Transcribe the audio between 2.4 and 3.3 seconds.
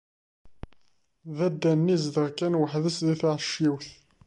weḥd-s di